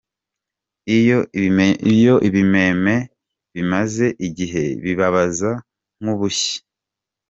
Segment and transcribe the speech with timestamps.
[1.93, 2.95] Iyo ibimeme
[3.53, 5.51] bimaze igihe bibabaza
[6.01, 6.57] nk’ubushye.